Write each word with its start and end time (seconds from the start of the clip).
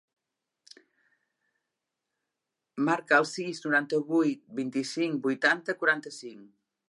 Marca 2.89 3.21
el 3.23 3.29
sis, 3.33 3.63
noranta-vuit, 3.67 4.43
vint-i-cinc, 4.61 5.23
vuitanta, 5.29 5.79
quaranta-cinc. 5.83 6.45